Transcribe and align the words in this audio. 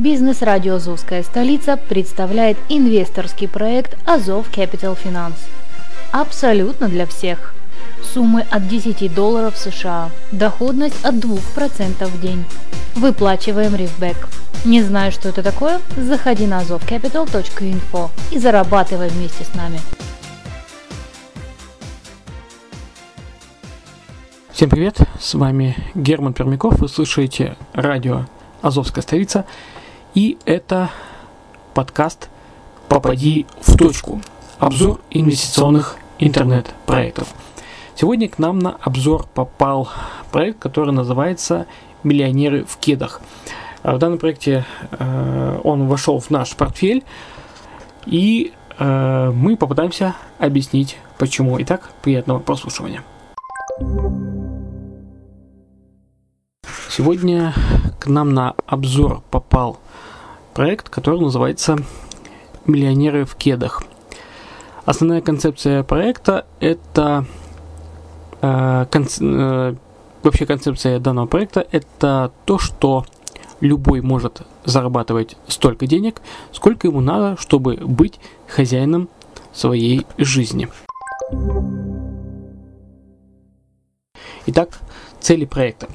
Бизнес-радио 0.00 0.76
«Азовская 0.76 1.22
столица» 1.22 1.76
представляет 1.76 2.56
инвесторский 2.70 3.46
проект 3.46 3.98
«Азов 4.08 4.50
Capital 4.50 4.96
Finance». 4.98 5.36
Абсолютно 6.10 6.88
для 6.88 7.04
всех. 7.04 7.52
Суммы 8.02 8.46
от 8.50 8.66
10 8.66 9.14
долларов 9.14 9.58
США. 9.58 10.08
Доходность 10.32 11.04
от 11.04 11.16
2% 11.16 12.06
в 12.06 12.18
день. 12.18 12.46
Выплачиваем 12.94 13.76
рифбэк. 13.76 14.16
Не 14.64 14.80
знаешь, 14.80 15.12
что 15.12 15.28
это 15.28 15.42
такое? 15.42 15.82
Заходи 15.98 16.46
на 16.46 16.62
azovcapital.info 16.62 18.08
и 18.30 18.38
зарабатывай 18.38 19.08
вместе 19.08 19.44
с 19.44 19.54
нами. 19.54 19.80
Всем 24.50 24.70
привет, 24.70 24.96
с 25.20 25.34
вами 25.34 25.76
Герман 25.94 26.32
Пермяков, 26.32 26.78
вы 26.78 26.88
слушаете 26.88 27.58
радио 27.74 28.24
«Азовская 28.62 29.02
столица», 29.02 29.44
и 30.14 30.38
это 30.44 30.90
подкаст 31.74 32.28
«Попади 32.88 33.46
в 33.60 33.76
точку», 33.76 34.20
обзор 34.58 35.00
инвестиционных 35.10 35.96
интернет-проектов. 36.18 37.28
Сегодня 37.94 38.28
к 38.28 38.38
нам 38.38 38.58
на 38.58 38.76
обзор 38.80 39.26
попал 39.34 39.88
проект, 40.32 40.58
который 40.58 40.92
называется 40.92 41.66
«Миллионеры 42.02 42.64
в 42.64 42.76
кедах». 42.78 43.20
В 43.82 43.98
данном 43.98 44.18
проекте 44.18 44.64
э, 44.90 45.60
он 45.64 45.86
вошел 45.86 46.18
в 46.18 46.30
наш 46.30 46.54
портфель, 46.56 47.04
и 48.04 48.52
э, 48.78 49.30
мы 49.30 49.56
попытаемся 49.56 50.16
объяснить, 50.38 50.98
почему. 51.18 51.60
Итак, 51.62 51.90
приятного 52.02 52.40
прослушивания. 52.40 53.02
Сегодня 56.90 57.54
к 58.00 58.06
нам 58.06 58.32
на 58.32 58.54
обзор 58.66 59.22
попал 59.30 59.78
проект, 60.54 60.88
который 60.88 61.20
называется 61.20 61.76
«Миллионеры 62.66 63.24
в 63.26 63.36
кедах». 63.36 63.82
Основная 64.86 65.20
концепция 65.20 65.82
проекта– 65.82 66.46
это 66.60 67.26
э, 68.40 68.86
конц, 68.90 69.18
э, 69.20 69.74
вообще 70.22 70.46
концепция 70.46 70.98
данного 70.98 71.26
проекта– 71.26 71.66
это 71.70 72.32
то, 72.46 72.58
что 72.58 73.04
любой 73.60 74.00
может 74.00 74.42
зарабатывать 74.64 75.36
столько 75.46 75.86
денег, 75.86 76.22
сколько 76.52 76.88
ему 76.88 77.00
надо, 77.02 77.36
чтобы 77.38 77.76
быть 77.76 78.18
хозяином 78.48 79.10
своей 79.52 80.06
жизни. 80.16 80.68
Итак, 84.46 84.80
цели 85.20 85.44
проекта. 85.44 85.88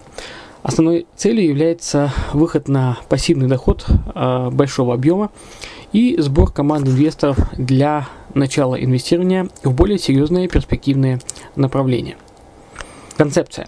Основной 0.65 1.05
целью 1.15 1.47
является 1.47 2.11
выход 2.33 2.67
на 2.67 2.97
пассивный 3.07 3.47
доход 3.47 3.85
э, 3.87 4.49
большого 4.49 4.95
объема 4.95 5.29
и 5.93 6.19
сбор 6.19 6.51
команд 6.51 6.87
инвесторов 6.87 7.37
для 7.55 8.07
начала 8.33 8.73
инвестирования 8.73 9.47
в 9.63 9.75
более 9.75 9.99
серьезные 9.99 10.47
перспективные 10.47 11.19
направления. 11.55 12.17
Концепция. 13.15 13.67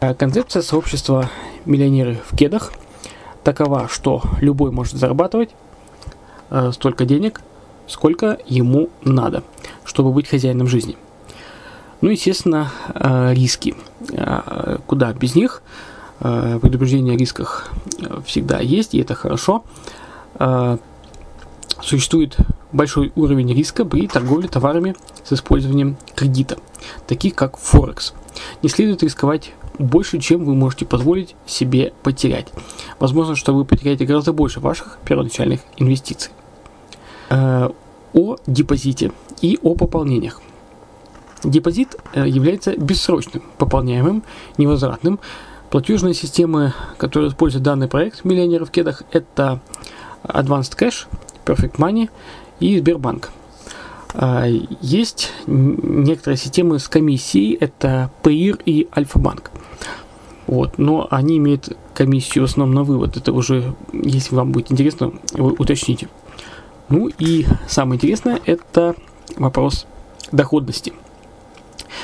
Э, 0.00 0.14
концепция 0.14 0.62
сообщества 0.62 1.28
«Миллионеры 1.64 2.18
в 2.24 2.36
кедах» 2.36 2.72
такова, 3.42 3.88
что 3.88 4.22
любой 4.40 4.70
может 4.70 4.94
зарабатывать 4.94 5.50
э, 6.50 6.70
столько 6.72 7.04
денег, 7.04 7.40
сколько 7.88 8.38
ему 8.46 8.90
надо, 9.02 9.42
чтобы 9.84 10.12
быть 10.12 10.28
хозяином 10.28 10.68
жизни. 10.68 10.96
Ну, 12.00 12.10
естественно, 12.10 12.70
э, 12.94 13.34
риски. 13.34 13.74
Э, 14.12 14.78
куда 14.86 15.12
без 15.12 15.34
них– 15.34 15.64
предупреждение 16.18 17.14
о 17.14 17.18
рисках 17.18 17.70
э, 17.98 18.20
всегда 18.24 18.58
есть, 18.60 18.94
и 18.94 18.98
это 19.00 19.14
хорошо. 19.14 19.64
Э, 20.38 20.78
существует 21.82 22.36
большой 22.72 23.12
уровень 23.16 23.52
риска 23.52 23.84
при 23.84 24.08
торговле 24.08 24.48
товарами 24.48 24.94
с 25.24 25.32
использованием 25.32 25.96
кредита, 26.14 26.58
таких 27.06 27.34
как 27.34 27.58
Форекс. 27.58 28.14
Не 28.62 28.68
следует 28.68 29.02
рисковать 29.02 29.52
больше, 29.78 30.18
чем 30.18 30.44
вы 30.44 30.54
можете 30.54 30.86
позволить 30.86 31.36
себе 31.46 31.92
потерять. 32.02 32.48
Возможно, 32.98 33.36
что 33.36 33.54
вы 33.54 33.64
потеряете 33.64 34.06
гораздо 34.06 34.32
больше 34.32 34.60
ваших 34.60 34.98
первоначальных 35.04 35.60
инвестиций. 35.76 36.32
О 37.30 38.36
депозите 38.46 39.12
и 39.42 39.58
о 39.62 39.74
пополнениях. 39.74 40.40
Депозит 41.44 41.96
является 42.14 42.74
бессрочным, 42.76 43.42
пополняемым, 43.58 44.22
невозвратным, 44.56 45.20
Платежные 45.76 46.14
системы, 46.14 46.72
которые 46.96 47.28
используют 47.28 47.62
данный 47.62 47.86
проект 47.86 48.24
«Миллионеры 48.24 48.64
в 48.64 48.70
кедах» 48.70 49.02
это 49.12 49.60
Advanced 50.22 50.74
Cash, 50.74 51.06
Perfect 51.44 51.76
Money 51.76 52.08
и 52.60 52.78
Сбербанк. 52.78 53.28
А, 54.14 54.46
есть 54.80 55.34
некоторые 55.46 56.38
системы 56.38 56.78
с 56.78 56.88
комиссией, 56.88 57.58
это 57.60 58.10
Payeer 58.22 58.58
и 58.64 58.88
Альфа-банк. 58.96 59.50
Вот, 60.46 60.78
но 60.78 61.08
они 61.10 61.36
имеют 61.36 61.76
комиссию 61.92 62.46
в 62.46 62.50
основном 62.50 62.74
на 62.74 62.82
вывод. 62.82 63.18
Это 63.18 63.34
уже, 63.34 63.74
если 63.92 64.34
вам 64.34 64.52
будет 64.52 64.72
интересно, 64.72 65.12
вы 65.34 65.52
уточните. 65.52 66.08
Ну 66.88 67.10
и 67.18 67.44
самое 67.68 67.98
интересное, 67.98 68.40
это 68.46 68.94
вопрос 69.36 69.84
доходности– 70.32 70.94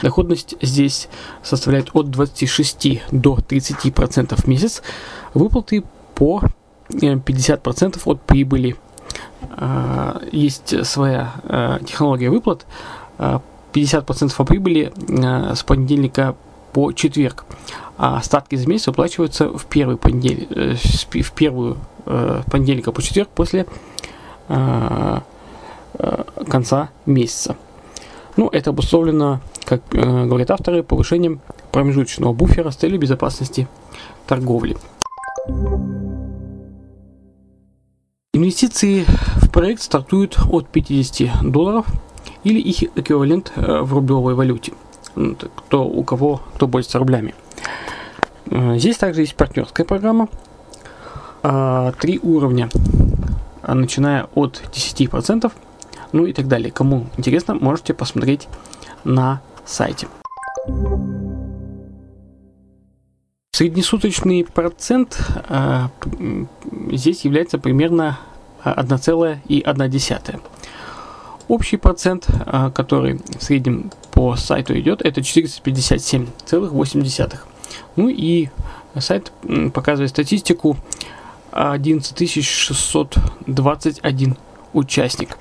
Доходность 0.02 0.56
здесь 0.60 1.08
составляет 1.42 1.90
от 1.94 2.10
26 2.10 3.02
до 3.12 3.36
30% 3.36 4.34
в 4.34 4.46
месяц. 4.48 4.82
Выплаты 5.32 5.84
по 6.14 6.42
50% 6.90 7.96
э, 7.96 8.00
от 8.04 8.20
прибыли. 8.22 8.76
А, 9.56 10.20
есть 10.32 10.84
своя 10.84 11.32
э, 11.44 11.78
технология 11.86 12.30
выплат. 12.30 12.66
50% 13.18 13.44
а, 13.72 14.42
от 14.42 14.48
прибыли 14.48 14.92
э, 15.08 15.54
с 15.54 15.62
понедельника 15.62 16.34
по 16.72 16.92
четверг. 16.92 17.44
А 17.96 18.16
остатки 18.16 18.56
за 18.56 18.68
месяц 18.68 18.88
выплачиваются 18.88 19.46
в 19.56 19.66
первый 19.66 19.96
понедельник, 19.96 20.48
в 20.78 21.32
первую 21.32 21.76
понедельника 22.50 22.90
по 22.90 23.00
четверг 23.00 23.28
после 23.28 23.66
конца 26.48 26.88
месяца. 27.06 27.56
Ну, 28.36 28.48
это 28.48 28.70
обусловлено 28.70 29.40
как 29.72 29.94
э, 29.94 30.26
говорят 30.26 30.50
авторы, 30.50 30.82
повышением 30.82 31.40
промежуточного 31.70 32.34
буфера 32.34 32.70
с 32.70 32.76
целью 32.76 33.00
безопасности 33.00 33.66
торговли. 34.26 34.76
Инвестиции 38.34 39.06
в 39.36 39.50
проект 39.50 39.80
стартуют 39.80 40.38
от 40.50 40.68
50 40.68 41.50
долларов 41.50 41.86
или 42.44 42.60
их 42.60 42.82
эквивалент 42.96 43.52
э, 43.56 43.80
в 43.80 43.94
рублевой 43.94 44.34
валюте. 44.34 44.74
Ну, 45.14 45.36
кто, 45.36 45.86
у 45.86 46.04
кого 46.04 46.42
кто 46.54 46.68
пользуется 46.68 46.98
рублями. 46.98 47.34
Э, 48.50 48.76
здесь 48.76 48.98
также 48.98 49.22
есть 49.22 49.36
партнерская 49.36 49.86
программа. 49.86 50.28
А, 51.42 51.92
три 51.92 52.20
уровня, 52.22 52.68
начиная 53.66 54.28
от 54.34 54.62
10%, 54.70 55.50
ну 56.12 56.26
и 56.26 56.34
так 56.34 56.46
далее. 56.46 56.70
Кому 56.70 57.06
интересно, 57.16 57.54
можете 57.54 57.94
посмотреть 57.94 58.48
на 59.04 59.40
сайте. 59.64 60.08
Среднесуточный 63.54 64.44
процент 64.44 65.18
э, 65.48 65.88
здесь 66.90 67.24
является 67.24 67.58
примерно 67.58 68.18
1,1. 68.64 70.40
Общий 71.48 71.76
процент, 71.76 72.28
э, 72.28 72.70
который 72.74 73.20
в 73.38 73.42
среднем 73.42 73.90
по 74.12 74.36
сайту 74.36 74.78
идет, 74.78 75.02
это 75.02 75.20
457,8. 75.20 77.38
Ну 77.96 78.08
и 78.08 78.48
сайт 78.98 79.32
показывает 79.74 80.10
статистику 80.10 80.76
11 81.52 82.44
621 82.44 84.36
участник. 84.72 85.36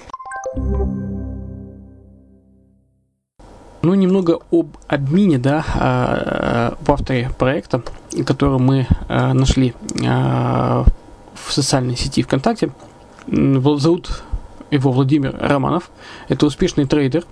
Ну, 3.81 3.95
немного 3.95 4.39
об 4.51 4.77
обмене, 4.87 5.39
да, 5.39 5.65
а, 5.75 6.75
в 6.81 6.91
авторе 6.91 7.31
проекта, 7.37 7.81
который 8.25 8.59
мы 8.59 8.87
а, 9.07 9.33
нашли 9.33 9.73
а, 10.05 10.85
в 11.33 11.51
социальной 11.51 11.97
сети 11.97 12.21
ВКонтакте. 12.21 12.71
Зовут 13.27 14.23
его 14.69 14.91
Владимир 14.91 15.35
Романов. 15.39 15.89
Это 16.27 16.45
успешный 16.45 16.85
трейдер 16.85 17.25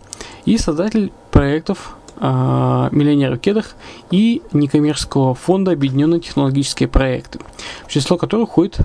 и 0.46 0.58
создатель 0.58 1.12
проектов 1.32 1.96
«Миллионеры 2.20 3.38
в 3.38 3.40
кедах» 3.40 3.76
и 4.12 4.42
некоммерческого 4.52 5.36
фонда 5.36 5.72
«Объединенные 5.72 6.20
технологические 6.20 6.90
проекты», 6.90 7.40
в 7.88 7.92
число 7.92 8.18
которых 8.18 8.50
входит 8.50 8.80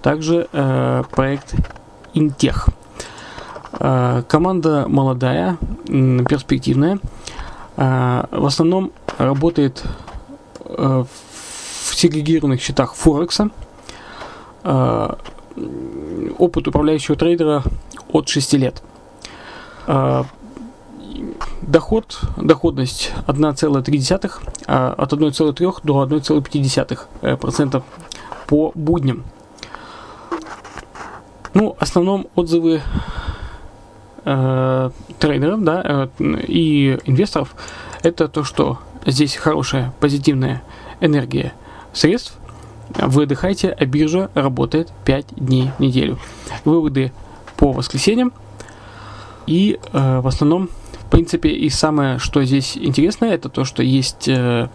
также 0.00 0.48
э, 0.52 1.02
проект 1.10 1.54
«Интех». 2.14 2.70
Э, 3.78 4.22
команда 4.28 4.86
молодая, 4.88 5.56
перспективная. 5.86 6.98
Э, 7.76 8.24
в 8.30 8.44
основном 8.46 8.92
работает 9.18 9.82
э, 10.64 11.04
в 11.04 11.94
сегрегированных 11.94 12.60
счетах 12.60 12.94
Форекса. 12.94 13.50
Опыт 16.38 16.68
управляющего 16.68 17.16
трейдера 17.16 17.64
от 18.12 18.28
6 18.28 18.52
лет. 18.54 18.80
Доход, 21.62 22.20
доходность 22.36 23.12
1,3, 23.26 24.30
от 24.66 25.12
1,3 25.12 25.80
до 25.82 26.04
1,5% 26.04 27.82
по 28.46 28.72
будням. 28.74 29.24
Ну, 31.54 31.76
в 31.78 31.82
основном 31.82 32.28
отзывы 32.34 32.82
э, 34.24 34.90
трейдеров 35.18 35.62
да, 35.62 35.82
э, 35.84 36.08
и 36.46 36.98
инвесторов 37.04 37.54
это 38.02 38.28
то, 38.28 38.44
что 38.44 38.78
здесь 39.06 39.36
хорошая 39.36 39.92
позитивная 40.00 40.62
энергия 41.00 41.52
средств. 41.92 42.36
Вы 42.94 43.22
отдыхаете, 43.24 43.70
а 43.70 43.86
биржа 43.86 44.30
работает 44.34 44.92
5 45.04 45.26
дней 45.36 45.70
в 45.78 45.80
неделю. 45.80 46.18
Выводы 46.64 47.12
по 47.56 47.72
воскресеньям. 47.72 48.32
И 49.46 49.78
э, 49.92 50.20
в 50.20 50.26
основном, 50.26 50.68
в 51.06 51.10
принципе, 51.10 51.50
и 51.50 51.68
самое, 51.70 52.18
что 52.18 52.44
здесь 52.44 52.76
интересное, 52.76 53.34
это 53.34 53.48
то, 53.48 53.64
что 53.64 53.82
есть 53.82 54.28
э, 54.28 54.68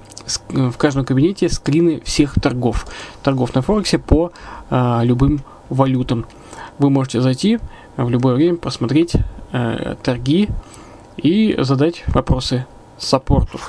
в 0.49 0.77
каждом 0.77 1.05
кабинете 1.05 1.49
скрины 1.49 2.01
всех 2.03 2.35
торгов. 2.41 2.87
Торгов 3.23 3.53
на 3.55 3.61
Форексе 3.61 3.99
по 3.99 4.31
э, 4.69 4.99
любым 5.03 5.41
валютам. 5.69 6.25
Вы 6.79 6.89
можете 6.89 7.21
зайти 7.21 7.59
в 7.97 8.09
любое 8.09 8.35
время, 8.35 8.57
посмотреть 8.57 9.13
э, 9.51 9.95
торги 10.03 10.49
и 11.17 11.55
задать 11.59 12.03
вопросы 12.07 12.65
саппорту. 12.97 13.59